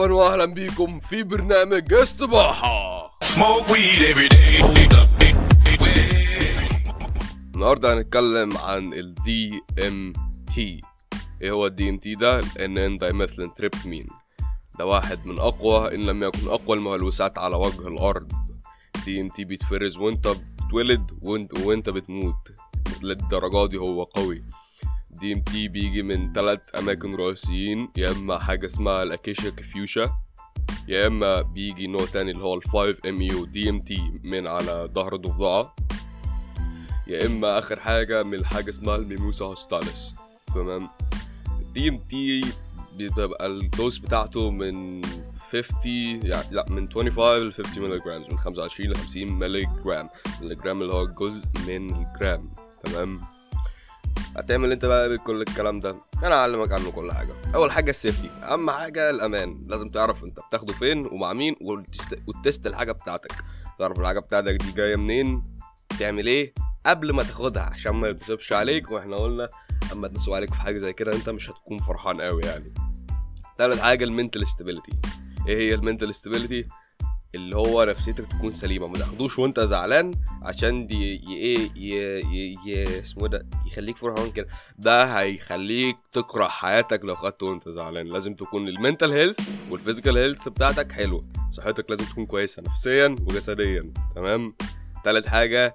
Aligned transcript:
مرحبا 0.00 0.14
واهلا 0.14 0.44
بيكم 0.44 1.00
في 1.00 1.22
برنامج 1.22 1.92
استباحة. 1.92 3.10
النهارده 7.54 7.94
هنتكلم 7.94 8.56
عن 8.56 8.92
ال 8.92 9.14
DMT 9.18 10.58
إيه 11.42 11.50
هو 11.50 11.66
ال 11.66 11.76
DMT 11.76 12.18
ده؟ 12.18 12.40
ال 12.58 12.98
دايميثلين 12.98 13.54
تريبتامين 13.54 14.06
ده 14.78 14.86
واحد 14.86 15.26
من 15.26 15.38
أقوى 15.38 15.94
إن 15.94 16.00
لم 16.06 16.22
يكن 16.22 16.48
أقوى 16.48 16.76
المهلوسات 16.76 17.38
على 17.38 17.56
وجه 17.56 17.88
الأرض. 17.88 18.32
DMT 18.96 19.40
بيتفرز 19.40 19.96
وأنت 19.96 20.28
بتولد 20.66 21.10
وانت, 21.22 21.58
وأنت 21.58 21.88
بتموت. 21.90 22.48
للدرجة 23.02 23.66
دي 23.66 23.76
هو 23.78 24.02
قوي. 24.02 24.42
DMT 25.22 25.52
بيجي 25.52 26.02
من 26.02 26.32
ثلاث 26.32 26.60
أماكن 26.78 27.14
رئيسيين 27.14 27.88
يا 27.96 28.10
إما 28.10 28.38
حاجة 28.38 28.66
اسمها 28.66 29.02
ال 29.02 29.09
Acacia 29.09 29.50
confusa 29.50 30.10
يا 30.88 31.06
إما 31.06 31.42
بيجي 31.42 31.86
نوع 31.86 32.06
تاني 32.06 32.30
اللي 32.30 32.44
هو 32.44 32.54
ال 32.54 32.62
5-MeO-DMT 32.64 34.00
من 34.24 34.46
على 34.46 34.90
ظهر 34.94 35.14
الضفدعة 35.14 35.74
يا 37.06 37.26
إما 37.26 37.58
آخر 37.58 37.80
حاجة 37.80 38.22
من 38.22 38.44
حاجة 38.44 38.70
اسمها 38.70 38.96
ال 38.96 39.03
Mimosa 39.03 39.44
hostilis 39.44 40.14
تمام؟ 40.54 40.88
ال 41.60 41.88
DMT 41.88 42.44
بتبقى 42.96 43.46
ال 43.46 43.56
dose 43.56 43.98
بتاعته 43.98 44.50
من 44.50 45.02
50 45.52 45.70
يعني 46.22 46.44
لأ 46.52 46.66
من 46.70 46.88
25 46.88 47.48
ل 47.48 47.52
50 47.52 47.82
مللي 47.82 47.98
جرام 47.98 48.22
من 48.30 48.38
25 48.38 48.90
ل 48.90 48.96
50 48.96 49.32
مللي 49.32 49.66
جرام 49.84 50.08
مللي 50.42 50.54
جرام 50.54 50.82
اللي 50.82 50.92
هو 50.92 51.06
جزء 51.06 51.46
من 51.68 51.90
الجرام. 51.90 52.50
تمام؟ 52.84 53.20
هتعمل 54.40 54.72
انت 54.72 54.84
بقى 54.84 55.08
بكل 55.08 55.40
الكلام 55.40 55.80
ده. 55.80 55.96
أنا 56.22 56.34
اعلمك 56.34 56.72
عنه 56.72 56.90
كل 56.90 57.12
حاجة. 57.12 57.32
أول 57.54 57.72
حاجة 57.72 57.90
ال 57.90 57.95
safety. 57.95 58.30
أهم 58.42 58.70
حاجة 58.70 59.10
الأمان. 59.10 59.64
لازم 59.68 59.88
تعرف 59.88 60.24
أنت 60.24 60.40
بتاخده 60.48 60.72
فين 60.72 61.06
ومع 61.06 61.32
مين 61.32 61.56
و 62.26 62.34
test 62.34 62.66
الحاجة 62.66 62.92
بتاعتك. 62.92 63.32
تعرف 63.78 64.00
الحاجة 64.00 64.18
بتاعتك 64.20 64.54
دي 64.56 64.72
جاية 64.72 64.96
منين 64.96 65.56
تعمل 65.98 66.26
إيه. 66.26 66.54
قبل 66.86 67.12
ما 67.12 67.22
تاخدها 67.22 67.62
عشان 67.62 67.92
ما 67.92 68.08
يتصبش 68.08 68.52
عليك 68.52 68.90
وإحنا 68.90 69.16
قلنا 69.16 69.48
أما 69.92 70.08
تنسوا 70.08 70.36
عليك 70.36 70.50
في 70.50 70.60
حاجة 70.60 70.78
زي 70.78 70.92
كده 70.92 71.12
أنت 71.12 71.28
مش 71.30 71.50
هتكون 71.50 71.78
فرحان 71.78 72.20
قوي 72.20 72.42
يعني. 72.42 72.74
تالت 73.58 73.78
حاجة 73.80 74.04
ال 74.04 74.09
mental 74.09 74.42
stability 74.42 74.92
إيه 75.48 75.56
هي 75.56 75.74
ال 75.74 75.79
mental 75.79 76.10
stability 76.10 76.68
اللي 77.34 77.56
هو 77.56 77.84
نفسيتك 77.84 78.26
تكون 78.26 78.52
سليمة 78.52 78.86
ما 78.86 78.98
تاخدوش 78.98 79.38
وانت 79.38 79.60
زعلان 79.60 80.14
عشان 80.42 80.86
دي 80.86 81.20
إيه 81.28 83.00
اسمه 83.02 83.28
ده 83.28 83.46
يخليك 83.66 83.96
فرحان 83.96 84.30
كده. 84.30 84.48
ده 84.78 85.04
هيخليك 85.18 85.96
تكره 86.12 86.48
حياتك 86.48 87.04
لو 87.04 87.16
خدته 87.16 87.46
وانت 87.46 87.68
زعلان. 87.68 88.06
لازم 88.06 88.34
تكون 88.34 88.68
ال 88.68 88.74
mental 88.74 89.12
health 89.12 89.50
وال 89.70 89.79
physical 89.79 90.16
health 90.16 90.48
بتاعتك 90.48 90.92
حلوة. 90.92 91.24
صحتك 91.50 91.90
لازم 91.90 92.04
تكون 92.04 92.26
كويسة 92.26 92.62
نفسيا 92.62 93.08
وجسديا 93.08 93.92
تمام؟ 94.14 94.54
تالت 95.04 95.26
حاجة 95.26 95.74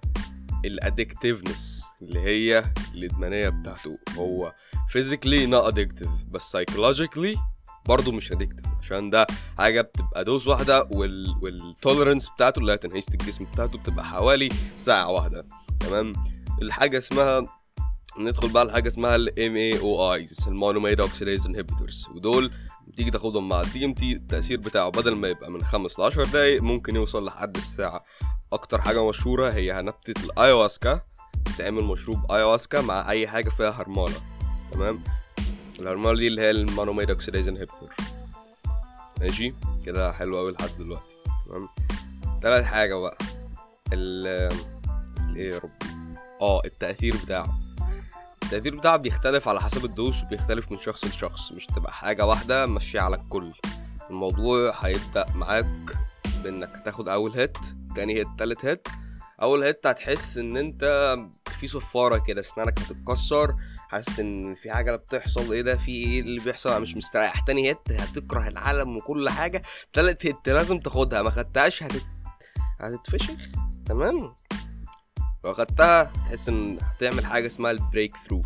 ال 0.66 0.74
addictiveness 0.74 1.84
اللي 2.02 2.20
هي 2.20 2.64
الإدمانية 2.94 3.50
بتاعته. 3.50 4.00
هو 4.18 4.54
physically 4.98 5.50
not 5.52 5.74
addictive 5.74 6.10
بس 6.32 6.58
psychologically 6.58 7.40
برضه 7.86 8.12
مش 8.12 8.32
addictive. 8.34 8.75
عشان 8.86 9.10
ده 9.10 9.28
حاجة 9.58 9.82
بتبقى 9.82 10.24
dose 10.24 10.48
واحدة 10.48 10.88
وال 10.92 11.36
وال 11.42 11.58
tolerance 11.58 12.30
بتاعته 12.30 12.60
اللي 12.60 12.72
هي 12.72 12.78
تنهيسه 12.78 13.12
الجسم 13.14 13.46
بتاعته 13.54 13.78
بتبقى 13.80 14.06
حوالي 14.06 14.50
ساعة 14.78 15.10
واحدة. 15.12 15.48
تمام؟ 15.80 16.14
الحاجة 16.62 16.98
اسمها 16.98 17.48
ندخل 18.20 18.50
بقى 18.50 18.66
لحاجه 18.66 18.88
اسمها 18.88 19.16
ال 19.16 19.30
MAOIs 19.30 20.48
ال 20.48 20.53
monoamine 20.53 21.02
oxidase 21.02 21.46
inhibitors 21.46 22.06
ودول 22.16 22.52
تيجي 22.98 23.12
تاخدهم 23.12 23.50
مع 23.50 23.62
ال 23.62 23.86
DMT 23.86 24.12
التأثير 24.14 24.60
بتاعه 24.60 24.90
بدل 24.90 25.16
ما 25.16 25.28
يبقى 25.28 25.52
من 25.52 25.62
خمس 25.62 26.00
ل 26.00 26.04
10 26.04 26.24
دقايق 26.26 26.62
ممكن 26.62 26.96
يوصل 26.96 27.26
لحد 27.26 27.58
الساعة 27.58 28.04
أكتر 28.54 28.82
حاجة 28.82 29.10
مشهورة 29.10 29.50
هي 29.52 29.82
نبته 29.82 30.24
ال 30.26 30.33
ayahuasca. 30.33 31.02
بتعمل 31.56 31.84
مشروب 31.84 32.32
ayahuasca 32.32 32.82
مع 32.82 33.10
أي 33.10 33.28
حاجة 33.28 33.50
فيها 33.50 33.70
هرمله 33.70 34.16
تمام؟ 34.72 35.04
الهرمله 35.80 36.16
دي 36.16 36.28
اللي 36.28 36.42
هي 36.42 36.52
ال 36.52 36.58
monoamine 36.58 37.10
oxidase 37.10 37.48
inhibitor 37.48 37.94
ماشي؟ 39.22 39.54
كده 39.86 40.12
حلو 40.12 40.38
قوي 40.38 40.52
لحد 40.52 40.70
دلوقتي. 40.80 41.16
تمام؟ 41.46 41.70
تالت 42.42 42.66
حاجة 42.66 42.96
بقى. 42.96 43.18
ال 43.94 44.28
إيه 45.36 45.54
يا 45.54 45.58
ربي 45.58 45.72
آه 46.42 46.62
التأثير 46.66 47.16
بتاعه. 47.26 47.60
التأثير 48.44 48.76
بتاعه 48.76 48.98
بيختلف 48.98 49.48
على 49.48 49.62
حسب 49.62 49.86
ال 49.86 49.94
dose 49.94 50.24
وبيختلف 50.24 50.72
من 50.72 50.78
شخص 50.78 51.06
لشخص. 51.06 51.52
مش 51.52 51.66
تبقى 51.66 51.94
حاجة 51.94 52.26
واحدة 52.26 52.66
ماشية 52.66 53.00
على 53.00 53.16
الكل. 53.16 53.54
الموضوع 54.10 54.74
هيبدأ 54.80 55.26
معاك 55.36 55.98
بإنك 56.44 56.82
تاخد 56.86 57.10
أول 57.10 57.32
hit 57.32 57.58
تاني 57.96 58.16
hit 58.16 58.28
تالت 58.40 58.66
hit 58.66 58.88
أول 59.42 59.64
hit 59.64 59.88
هتحس 59.88 60.38
إن 60.38 60.58
أنت 60.58 61.16
في 61.56 61.68
صفارة 61.68 62.18
كده 62.18 62.42
أسنانك 62.42 62.80
هتتكسر 62.80 63.56
حاسس 63.90 64.20
إن 64.20 64.56
في 64.56 64.72
حاجة 64.72 64.96
بتحصل 64.96 65.52
إيه 65.54 65.62
ده؟ 65.62 65.76
في 65.78 65.92
إيه 65.92 66.20
اللي 66.20 66.42
بيحصل؟ 66.42 66.70
أنا 66.70 66.80
مش 66.80 66.96
مستريح. 66.96 67.40
تاني 67.40 67.68
hit 67.70 67.92
هتكره 67.92 68.48
العالم 68.48 68.98
وكل 68.98 69.30
حاجة. 69.30 69.64
تالت 69.94 70.26
hit 70.26 70.50
لازم 70.50 70.80
تاخدها. 70.80 71.22
ما 71.22 71.30
خدتهاش 71.30 71.84
هتت... 71.84 72.06
هتتفشخ. 72.80 73.36
تمام؟ 73.86 74.36
لو 75.46 75.54
خدتها 75.54 76.04
تحس 76.04 76.50
إن 76.50 76.78
هتعمل 76.82 77.26
حاجة 77.26 77.48
اسمها 77.48 77.72
ال 77.72 78.18
breakthrough 78.28 78.42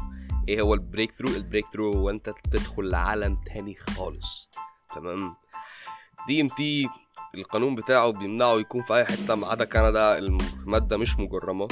إيه 0.47 0.61
هو 0.61 0.73
ال 0.73 1.11
breakthrough 1.11 1.29
ال 1.29 1.65
breakthrough 1.73 1.93
هو 1.93 2.09
أنت 2.09 2.33
تدخل 2.51 2.89
لعالم 2.89 3.37
تاني 3.45 3.75
خالص. 3.75 4.49
تمام؟ 4.95 5.35
DMT 6.27 6.89
القانون 7.35 7.75
بتاعه 7.75 8.09
بيمنعه 8.09 8.55
يكون 8.59 8.81
في 8.81 8.95
أي 8.95 9.05
حتة 9.05 9.35
ما 9.35 9.47
عدا 9.47 9.65
كندا. 9.65 10.17
المادة 10.17 10.97
مش 10.97 11.19
مجرمة. 11.19 11.67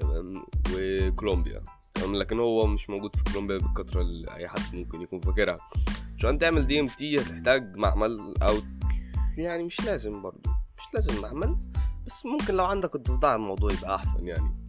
تمام 0.00 0.44
وكولومبيا. 0.74 1.62
تمام 1.94 2.16
لكن 2.16 2.38
هو 2.40 2.66
مش 2.66 2.90
موجود 2.90 3.16
في 3.16 3.24
كولومبيا 3.24 3.58
بالكثره 3.58 4.00
اللي 4.00 4.34
أي 4.34 4.48
حد 4.48 4.74
ممكن 4.74 5.02
يكون 5.02 5.20
فاكرها. 5.20 5.56
عشان 6.18 6.38
تعمل 6.38 6.66
DMT 6.66 7.20
هتحتاج 7.20 7.76
معمل 7.76 8.34
أو 8.42 8.54
يعني 9.36 9.64
مش 9.64 9.80
لازم 9.84 10.22
برضو 10.22 10.50
مش 10.50 10.94
لازم 10.94 11.22
معمل 11.22 11.58
بس 12.06 12.26
ممكن 12.26 12.54
لو 12.54 12.64
عندك 12.64 12.94
الضفدع 12.94 13.34
الموضوع 13.34 13.72
يبقى 13.72 13.94
أحسن 13.94 14.26
يعني. 14.28 14.64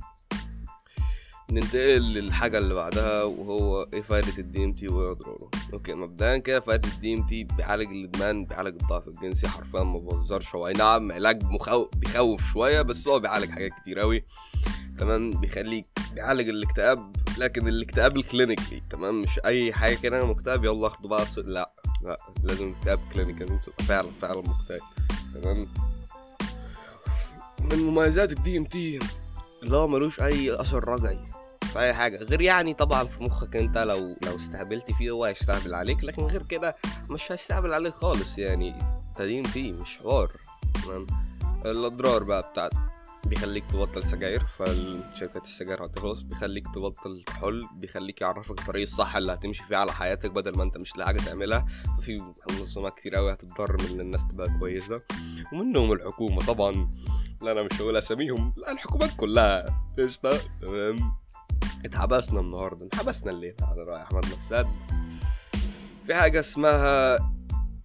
ننتقل 1.52 2.02
للحاجة 2.02 2.58
اللي 2.58 2.74
بعدها 2.74 3.24
وهو 3.24 3.88
إيه 3.94 4.02
فايدة 4.02 4.38
ال 4.38 4.64
DMT 4.64 4.88
وايه 4.88 5.12
اضراره 5.12 5.50
okay 5.74 5.94
مبدئيا 5.94 6.38
كده 6.38 6.59
فايدة 6.59 6.90
ال 6.90 7.14
DMT 7.14 7.44
بيعالج 7.44 7.88
الإدمان 7.91 8.46
بيعالج 8.46 8.81
الضعف 8.81 9.08
الجنسي 9.08 9.47
حرفيا 9.47 9.84
ما 9.84 10.00
بهزرش. 10.00 10.56
هو 10.56 10.68
أي 10.68 10.74
نعم 10.74 11.12
علاج 11.12 11.44
مخوف 11.44 11.96
بيخوف 11.96 12.41
شوية 12.53 12.81
بس 12.81 13.08
هو 13.08 13.19
بيعالج 13.19 13.50
حاجات 13.52 13.72
كتير 13.81 14.02
أوي. 14.02 14.25
تمام؟ 15.00 15.32
بيخليك 15.32 15.86
بيعالج 16.14 16.50
الاكتئاب 16.50 17.12
لكن 17.38 17.68
الاكتئاب 17.68 18.18
ال 18.18 18.24
clinically 18.24 18.84
تمام؟ 18.90 19.22
مش 19.22 19.40
أي 19.46 19.74
حاجة 19.74 19.96
كده 19.96 20.18
أنا 20.18 20.26
مكتئب 20.26 20.66
يلا 20.66 20.88
اخده 20.88 21.10
بقى 21.10 21.26
لا 21.38 21.72
لا 22.02 22.18
لازم 22.44 22.74
اكتئاب 22.78 23.00
clinical 23.14 23.40
لازم 23.40 23.58
تبقى 23.58 23.84
فعلا 23.84 24.10
فعلا 24.22 24.38
مكتئب 24.40 24.82
تمام؟ 25.34 25.68
من 27.60 27.78
مميزات 27.80 28.32
ال 28.31 28.58
DMT 28.58 29.00
اللي 29.64 29.78
هو 29.78 29.88
ملوش 29.88 30.22
أي 30.22 30.62
أثر 30.62 30.88
رجعي 30.88 31.20
في 31.74 31.80
أي 31.80 31.94
حاجة 31.94 32.24
غير 32.24 32.42
يعني 32.42 32.74
طبعا 32.74 33.04
في 33.04 33.24
مخك 33.24 33.56
أنت 33.56 33.78
لو 33.78 34.16
لو 34.26 34.36
استهبلت 34.36 34.92
فيه 34.92 35.12
هو 35.12 35.26
هيستهبل 35.26 35.74
عليك 35.74 36.04
لكن 36.04 36.22
غير 36.22 36.44
كده 36.44 36.76
مش 37.10 37.32
هيستهبل 37.32 37.74
عليك 37.74 37.94
خالص 37.94 38.38
يعني 38.38 38.76
DMT 39.40 39.72
مش 39.72 39.98
حوار 39.98 40.32
تمام؟ 40.84 41.08
الأضرار 41.66 42.24
بقى 42.24 42.50
بتاعت 42.52 42.72
بيخليك 43.25 43.63
تبطل 43.72 44.06
سجاير 44.06 44.46
فشركة 44.46 45.41
السجاير 45.41 45.85
هتخلص. 45.85 46.22
بيخليك 46.22 46.67
تبطل 46.76 47.23
كحول 47.26 47.67
بيخليك 47.76 48.22
يعرفك 48.22 48.59
الطريق 48.59 48.82
الصح 48.82 49.16
اللي 49.16 49.34
هتمشي 49.34 49.64
فيه 49.64 49.78
على 49.78 49.94
حياتك 49.94 50.32
بدل 50.32 50.58
ما 50.58 50.64
انت 50.64 50.78
مش 50.78 50.97
لاقي 50.97 51.08
حاجة 51.08 51.20
تعملها. 51.20 51.66
ففي 51.97 52.34
منظمات 52.52 52.97
كتير 53.00 53.16
قوي 53.16 53.34
هتتضرر 53.34 53.82
من 53.82 53.90
إن 53.90 54.00
الناس 54.00 54.28
تبقى 54.28 54.50
كويسة. 54.59 55.02
ومنهم 55.53 55.91
الحكومة 55.91 56.46
طبعا 56.46 56.90
لا 57.41 57.52
أنا 57.52 57.61
مش 57.61 57.82
هقول 57.82 57.97
أساميهم 57.97 58.53
لا 58.58 58.72
الحكومات 58.72 59.16
كلها. 59.17 59.66
قشطة 60.00 60.38
تمام. 60.61 60.96
اتحبسنا 61.85 62.40
النهارده. 62.40 62.85
اتحبسنا 62.85 63.32
الليل 63.32 63.55
على 63.61 63.84
رأي 63.84 64.03
أحمد 64.03 64.26
مساد 64.35 64.67
في 66.08 66.16
حاجة 66.16 66.40
اسمها 66.40 67.17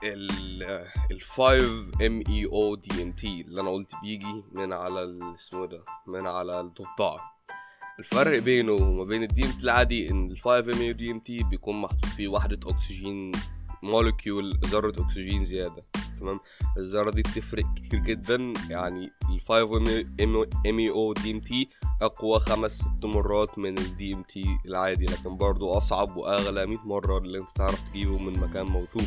ال 0.04 0.62
ال 1.10 1.20
5 1.20 1.58
ام 2.06 2.22
اي 2.28 2.44
أو 2.46 2.74
دي 2.74 3.02
ام 3.02 3.12
تي 3.12 3.40
اللي 3.40 3.60
أنا 3.60 3.70
قلت 3.70 3.92
بيجي 4.02 4.44
من 4.52 4.72
على 4.72 5.18
اسمه 5.34 5.66
ده 5.66 5.84
من 6.06 6.26
على 6.26 6.60
الضفدع 6.60 7.16
الفرق 7.98 8.38
بينه 8.38 8.72
وما 8.72 9.04
بين 9.04 9.22
ال 9.22 9.44
DMT 9.44 9.64
العادي 9.64 10.10
إن 10.10 10.30
ال 10.30 10.38
5 10.40 10.58
ام 10.58 10.80
اي 10.80 10.92
دي 10.92 11.10
ام 11.10 11.20
تي 11.20 11.42
بيكون 11.42 11.76
محطوط 11.80 12.04
فيه 12.04 12.28
وحدة 12.28 12.60
أكسجين 12.70 13.32
molecule 13.82 14.58
ذرة 14.64 15.02
أكسجين 15.04 15.44
زيادة 15.44 15.82
تمام؟ 16.20 16.40
الذرة 16.76 17.10
دي 17.10 17.22
بتفرق 17.22 17.64
كتير 17.76 18.00
جدا. 18.00 18.52
يعني 18.70 19.10
ال 19.30 19.40
5 19.40 19.76
ام 20.66 20.78
اي 20.78 20.90
أو 20.90 21.12
دي 21.12 21.30
ام 21.30 21.40
تي 21.40 21.68
أقوى 22.02 22.40
خمس 22.40 22.70
ست 22.70 23.04
مرات 23.04 23.58
من 23.58 23.78
ال 23.78 24.14
DMT 24.14 24.44
العادي 24.66 25.04
لكن 25.04 25.36
برضو 25.36 25.70
أصعب 25.72 26.16
وأغلى 26.16 26.66
100 26.66 26.78
مرة 26.78 27.18
اللي 27.18 27.38
أنت 27.38 27.50
تعرف 27.50 27.88
تجيبه 27.88 28.18
من 28.18 28.40
مكان 28.40 28.66
موثوق. 28.66 29.02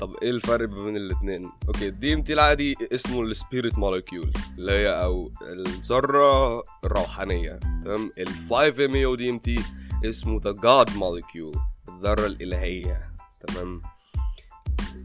طب 0.00 0.14
إيه 0.22 0.30
الفرق 0.30 0.68
بين 0.68 0.96
الاتنين؟ 0.96 1.50
okay 1.68 1.88
ال 1.88 2.14
DMT 2.14 2.32
العادي 2.32 2.74
اسمه 2.92 3.22
ال 3.22 3.30
spirit 3.30 3.78
molecule 3.78 4.32
اللي 4.58 4.72
هي 4.72 4.88
أو 5.02 5.32
الذرة 5.42 6.62
الروحانية 6.84 7.60
تمام؟ 7.84 8.12
ال 8.18 8.28
5 8.50 8.84
ام 8.84 8.96
أو 8.96 9.14
دي 9.14 9.30
إم 9.30 9.38
تي 9.38 9.62
اسمه 10.04 10.40
the 10.44 10.52
God 10.52 10.96
molecule 10.96 11.56
الذرة 11.88 12.26
الإلهية 12.26 13.10
تمام؟ 13.46 13.82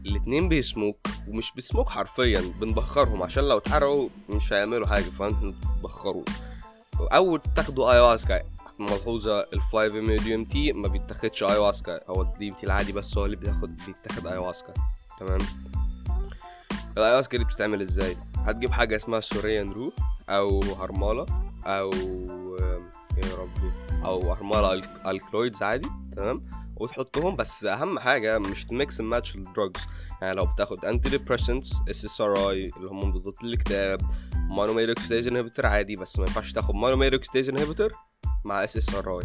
الاتنين 0.06 0.48
بيسموك 0.48 0.98
ومش 1.28 1.52
بيسموك 1.52 1.88
حرفيا 1.88 2.40
بنبخرهم 2.60 3.22
عشان 3.22 3.44
لو 3.44 3.58
اتحرقوا 3.58 4.08
مش 4.28 4.52
هيعملوا 4.52 4.86
حاجة 4.86 5.02
فانت 5.02 5.36
بتبخروا 5.44 6.24
أو 7.00 7.36
تاخدوا 7.36 7.92
ayahuasca 7.92 8.42
ملحوظة 8.80 9.40
ال 9.40 9.60
5 9.72 9.86
ام 10.34 10.44
تي 10.44 10.72
ما 10.72 10.88
بيتاخدش 10.88 11.42
ايواسكا 11.42 12.00
هو 12.10 12.22
الدي 12.22 12.48
ام 12.48 12.54
تي 12.54 12.66
العادي 12.66 12.92
بس 12.92 13.18
هو 13.18 13.24
اللي 13.24 13.36
بياخد 13.36 13.76
بيتاخد 13.86 14.26
ايواسكا 14.26 14.72
تمام؟ 15.18 15.38
الايواسكا 16.96 17.38
دي 17.38 17.44
بتتعمل 17.44 17.80
إزاي؟ 17.82 18.16
هتجيب 18.36 18.70
حاجة 18.72 18.96
اسمها 18.96 19.20
سوريان 19.20 19.72
رو 19.72 19.92
أو 20.28 20.60
هرماله 20.74 21.26
أو 21.66 21.90
يا 23.16 23.34
ربي 23.38 23.72
أو 24.04 24.32
هرماله 24.32 24.80
ألك- 24.82 25.06
ألكلويدز 25.06 25.62
عادي 25.62 25.88
تمام؟ 26.16 26.42
وتحطهم 26.76 27.36
بس 27.36 27.64
أهم 27.64 27.98
حاجة 27.98 28.38
مش 28.38 28.64
تميكس 28.64 29.00
ماتش 29.00 29.34
الدراجز 29.34 29.80
يعني 30.22 30.34
لو 30.34 30.46
بتاخد 30.46 30.84
انتي 30.84 31.08
ديبريسنتس 31.10 31.72
اس 31.90 32.04
اس 32.04 32.20
ار 32.20 32.50
اي 32.50 32.70
اللي 32.76 32.90
هم 32.90 32.98
مضادات 32.98 33.42
الاكتئاب 33.44 34.00
مونومير 34.34 34.88
اوكسيديز 34.88 35.26
انهبيتور 35.26 35.66
عادي 35.66 35.96
بس 35.96 36.18
ما 36.18 36.24
ينفعش 36.26 36.52
تاخد 36.52 36.74
مونومير 36.74 37.14
اوكسيديز 37.14 37.48
انهبيتور 37.48 37.92
مع 38.44 38.64
SSRI 38.64 39.24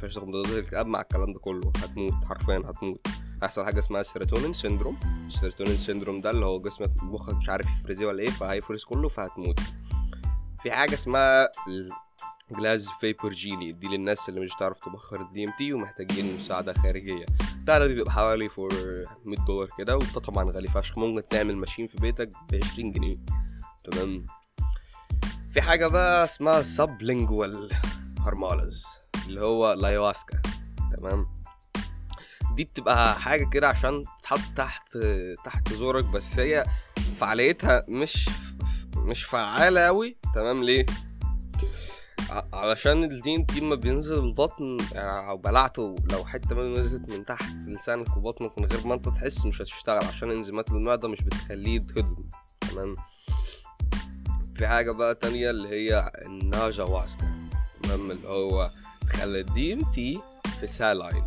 تاخد 0.00 0.24
مضادات 0.28 0.52
الاكتئاب 0.52 0.86
مع 0.86 1.00
الكلام 1.00 1.32
ده 1.32 1.38
كله. 1.38 1.72
هتموت. 1.76 2.12
حرفيا 2.24 2.62
هتموت. 2.66 3.06
هيحصل 3.42 3.64
حاجة 3.64 3.78
اسمها 3.78 4.00
ال 4.00 4.05
serotonin 4.05 4.52
syndrome 4.52 4.96
ال 5.26 5.31
serotonin 5.31 5.76
syndrome 5.76 6.20
ده 6.20 6.30
اللي 6.30 6.46
هو 6.46 6.60
جسمك 6.60 6.90
مخك 7.02 7.34
مش 7.34 7.48
عارف 7.48 7.66
يفرزيه 7.80 8.06
ولا 8.06 8.22
إيه 8.22 8.30
فهيفرز 8.30 8.84
كله 8.84 9.08
فهتموت. 9.08 9.60
في 10.62 10.70
حاجة 10.70 10.94
اسمها 10.94 11.48
glass 12.50 12.88
vapor 13.00 13.28
جيلي 13.30 13.72
دي 13.72 13.86
للناس 13.86 14.28
اللي 14.28 14.40
مش 14.40 14.54
بتعرف 14.56 14.78
تبخر 14.80 15.20
ال 15.20 15.44
DMT 15.44 15.72
ومحتاجين 15.72 16.36
مساعدة 16.36 16.72
خارجية. 16.72 17.24
ده 17.64 17.86
بيبقى 17.86 18.12
حوالي 18.12 18.48
four 18.48 18.72
100 19.24 19.44
دولار 19.46 19.68
كده 19.78 19.96
وده 19.96 20.06
طبعا 20.20 20.50
غالي 20.50 20.68
فشخ. 20.68 20.98
ممكن 20.98 21.28
تعمل 21.28 21.56
machine 21.56 21.86
في 21.86 21.96
بيتك 22.00 22.28
ب 22.52 22.54
20 22.64 22.92
جنيه. 22.92 23.16
تمام؟ 23.84 24.26
في 25.50 25.60
حاجة 25.62 25.86
بقى 25.86 26.24
اسمها 26.24 26.62
sublingual 26.62 27.70
harmalas 28.28 28.84
اللي 29.26 29.40
هو 29.40 29.72
ل 29.72 29.79
ayahuasca 29.79 30.42
تمام؟ 30.96 31.26
دي 32.56 32.64
بتبقى 32.64 33.20
حاجة 33.20 33.44
كده 33.48 33.68
عشان 33.68 34.02
تتحط 34.20 34.40
تحت 34.56 34.98
تحت 35.44 35.72
زورك 35.72 36.04
بس 36.04 36.38
هي 36.38 36.64
فعاليتها 37.20 37.84
مش 37.88 38.28
مش 38.96 39.24
فعالة 39.24 39.80
قوي 39.80 40.16
تمام؟ 40.34 40.64
ليه؟ 40.64 40.86
علشان 42.52 43.04
ال 43.04 43.36
DMT 43.36 43.60
لما 43.60 43.74
بينزل 43.74 44.18
البطن 44.18 44.76
يعني 44.92 45.28
أو 45.28 45.36
بلعته 45.36 45.94
لو 46.10 46.24
حتة 46.24 46.56
منه 46.56 46.80
نزلت 46.80 47.08
من 47.10 47.24
تحت 47.24 47.54
لسانك 47.66 48.16
وبطنك 48.16 48.58
من 48.58 48.64
غير 48.64 48.86
ما 48.86 48.94
أنت 48.94 49.08
تحس 49.08 49.46
مش 49.46 49.62
هتشتغل 49.62 50.04
عشان 50.04 50.30
إنزيمات 50.30 50.70
المعده 50.70 51.08
مش 51.08 51.22
بتخليه 51.22 51.74
يتهضم 51.76 52.28
تمام؟ 52.70 52.96
في 54.54 54.66
حاجة 54.66 54.90
بقى 54.92 55.14
تانية 55.14 55.50
اللي 55.50 55.68
هي 55.68 56.12
ال 56.26 56.82
najahuasca 56.84 57.35
تمام 57.86 58.10
اللي 58.10 58.28
هو 58.28 58.70
تخلي 59.12 59.40
ال 59.40 59.72
DMT 59.72 60.20
في 60.60 60.66
saline 60.66 61.24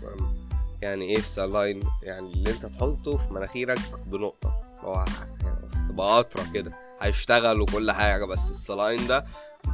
تمام؟ 0.00 0.34
يعني 0.82 1.04
إيه 1.04 1.18
في 1.20 1.28
saline 1.28 1.80
يعني 2.02 2.32
اللي 2.32 2.50
أنت 2.50 2.66
تحطه 2.66 3.16
في 3.16 3.32
مناخيرك 3.32 3.78
بنقطة. 4.06 4.62
هو 4.80 5.04
يعني 5.44 5.56
تبقى 5.90 6.18
قطره 6.18 6.44
كده. 6.54 6.72
هيشتغل 7.00 7.60
وكل 7.60 7.90
حاجة 7.92 8.24
بس 8.24 8.50
ال 8.50 8.58
saline 8.58 9.06
ده 9.06 9.24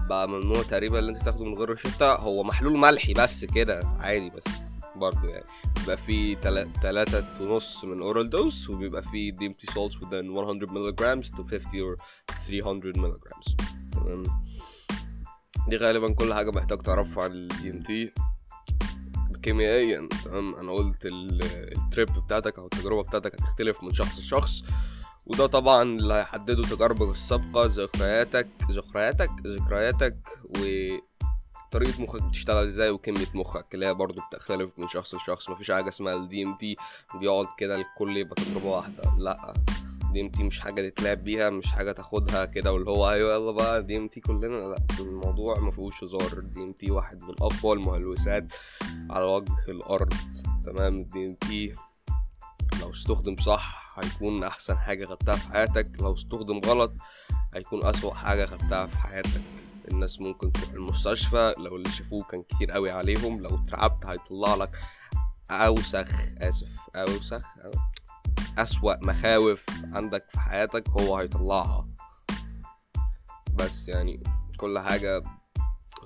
بقى 0.08 0.28
ممنوع 0.28 0.62
تقريبا 0.62 0.98
اللي 0.98 1.12
أنت 1.12 1.22
تاخده 1.22 1.44
من 1.44 1.54
غير 1.54 1.69
روشته 1.70 2.14
هو 2.14 2.42
محلول 2.42 2.78
ملحي 2.78 3.12
بس 3.14 3.44
كده 3.44 3.82
عادي 4.00 4.30
بس 4.30 4.44
برضه 4.96 5.28
يعني. 5.28 5.44
بيبقى 5.80 5.96
فيه 5.96 6.36
تلا- 6.36 6.69
تلاتة 6.82 7.24
ونص 7.40 7.84
من 7.84 8.02
oral 8.02 8.30
dose 8.30 8.70
وبيبقى 8.70 9.02
فيه 9.02 9.32
DMT 9.32 9.66
within 9.66 10.12
100 10.12 10.52
ملغ 10.72 11.22
to 11.22 11.42
50 11.50 11.60
or 11.60 12.02
300 12.46 12.92
ملغ 12.96 13.16
تمام؟ 13.92 14.22
دي 15.68 15.76
غالبا 15.76 16.12
كل 16.14 16.34
حاجة 16.34 16.50
محتاج 16.50 16.78
تعرفها 16.78 17.24
عن 17.24 17.30
ال 17.32 17.70
DMT 17.70 18.12
كيميائيا 19.42 20.08
تمام؟ 20.24 20.54
أنا 20.54 20.72
قلت 20.72 21.06
ال- 21.06 21.42
ال 21.78 21.84
trip 21.84 22.08
بتاعتك 22.26 22.58
أو 22.58 22.64
التجربة 22.64 23.02
بتاعتك 23.02 23.34
هتختلف 23.40 23.82
من 23.82 23.94
شخص 23.94 24.18
لشخص 24.18 24.62
وده 25.26 25.46
طبعا 25.46 25.82
اللي 25.82 26.14
هيحدده 26.14 26.62
تجاربك 26.62 27.10
السابقة 27.10 27.64
ذكرياتك 27.66 28.48
ذكرياتك 28.70 29.30
ذكرياتك 29.46 30.16
وطريقة 30.48 32.02
مخك 32.02 32.22
بتشتغل 32.22 32.66
إزاي 32.66 32.90
وكمية 32.90 33.26
مخك 33.34 33.74
اللي 33.74 33.86
هي 33.86 33.94
برضه 33.94 34.22
بتختلف 34.32 34.70
من 34.78 34.88
شخص 34.88 35.14
لشخص. 35.14 35.48
مفيش 35.50 35.70
حاجة 35.70 35.88
اسمها 35.88 36.14
ال 36.14 36.42
DMT 36.44 36.76
بيقعد 37.20 37.46
كده 37.58 37.74
الكل 37.76 38.16
يبقى 38.16 38.34
تجربة 38.44 38.66
واحدة 38.66 39.02
لأ. 39.18 39.52
DMT 40.12 40.42
مش 40.42 40.60
حاجة 40.60 40.88
تتلعب 40.88 41.24
بيها 41.24 41.50
مش 41.50 41.66
حاجة 41.66 41.92
تاخدها 41.92 42.44
كده 42.44 42.72
واللي 42.72 42.90
هو 42.90 43.10
أيوه 43.10 43.32
يلا 43.34 43.52
بقى 43.52 43.82
DMT 43.82 44.20
كلنا. 44.20 44.46
لا 44.56 44.76
الموضوع 45.00 45.58
مفيهوش 45.60 46.04
هزار. 46.04 46.40
DMT 46.40 46.90
واحد 46.90 47.22
من 47.22 47.34
أقوى 47.40 47.72
المهلوسات 47.76 48.52
على 49.10 49.24
وجه 49.24 49.52
الأرض. 49.68 50.12
تمام؟ 50.64 51.00
ال 51.00 51.26
DMT 51.26 51.74
لو 52.80 52.90
استخدم 52.90 53.36
صح 53.36 53.98
هيكون 53.98 54.44
أحسن 54.44 54.78
حاجة 54.78 55.06
خدتها 55.06 55.36
في 55.36 55.48
حياتك. 55.52 55.86
لو 56.00 56.14
استخدم 56.14 56.60
غلط 56.66 56.92
هيكون 57.54 57.84
أسوأ 57.84 58.14
حاجة 58.14 58.44
خدتها 58.46 58.86
في 58.86 58.98
حياتك. 58.98 59.40
الناس 59.90 60.20
ممكن 60.20 60.52
تروح 60.52 60.70
المستشفى 60.70 61.54
لو 61.58 61.76
اللي 61.76 61.90
شافوه 61.90 62.24
كان 62.24 62.42
كتير 62.42 62.70
قوي 62.70 62.90
عليهم 62.90 63.40
لو 63.40 63.58
اترعبت 63.66 64.06
هيطلع 64.06 64.54
لك 64.54 64.78
أوسخ. 65.50 66.08
آسف 66.38 66.68
أوسخ؟ 66.96 67.42
أسوأ 68.58 69.04
مخاوف 69.04 69.64
عندك 69.93 70.25
في 70.31 70.40
حياتك 70.40 70.88
هو 70.88 71.16
هيطلعها. 71.16 71.88
بس 73.54 73.88
يعني 73.88 74.22
كل 74.56 74.78
حاجة 74.78 75.22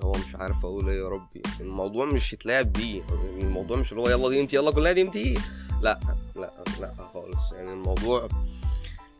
هو 0.02 0.12
مش 0.12 0.34
عارف 0.34 0.64
أقول 0.64 0.88
إيه 0.88 0.98
يا 1.04 1.08
ربي. 1.08 1.42
الموضوع 1.60 2.06
مش 2.06 2.32
يتلعب 2.32 2.72
بيه. 2.72 3.02
الموضوع 3.40 3.76
مش 3.76 3.92
اللي 3.92 4.02
هو 4.02 4.08
يلا 4.08 4.28
دي 4.28 4.40
انت 4.40 4.52
يلا 4.52 4.70
كلها 4.70 4.92
دي 4.92 5.02
انت 5.02 5.16
لا 5.82 6.00
لا 6.36 6.52
لا 6.80 6.92
خالص. 7.14 7.52
يعني 7.52 7.70
الموضوع 7.70 8.28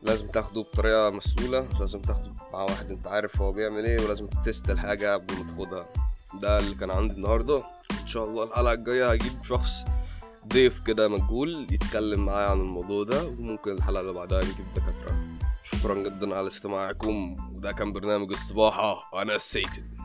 لازم 0.03 0.27
تاخده 0.31 0.61
بطريقة 0.62 1.11
مسؤولة 1.11 1.69
لازم 1.81 2.00
تاخده 2.00 2.33
مع 2.53 2.62
واحد 2.62 2.91
أنت 2.91 3.07
عارف 3.07 3.43
هو 3.43 3.53
بيعمل 3.53 3.85
إيه 3.85 4.00
ولازم 4.05 4.27
تتست 4.27 4.71
الحاجة 4.71 5.15
قبل 5.15 5.35
ما 5.35 5.43
تاخدها. 5.50 5.87
ده 6.43 6.59
اللي 6.59 6.75
كان 6.75 6.91
عندي 6.91 7.15
النهاردة. 7.15 7.65
إن 8.03 8.07
شاء 8.07 8.25
الله 8.25 8.45
الحلقة 8.45 8.73
الجاية 8.73 9.11
هجيب 9.12 9.33
شخص 9.45 9.71
ضيف 10.49 10.81
كده 10.81 11.09
مجهول 11.09 11.67
يتكلم 11.71 12.26
معايا 12.26 12.49
عن 12.49 12.61
الموضوع 12.61 13.05
ده 13.05 13.26
وممكن 13.29 13.71
الحلقة 13.73 14.00
اللي 14.00 14.12
بعدها 14.12 14.38
نجيب 14.45 14.65
دكاترة 14.76 15.19
شكرا 15.65 15.95
جدا 15.95 16.35
على 16.37 16.49
استماعكم 16.49 17.37
وده 17.57 17.73
كان 17.73 17.93
برنامج 17.93 18.33
الصباحة 18.33 19.11
وأنا 19.12 19.38
سيتن 19.38 19.96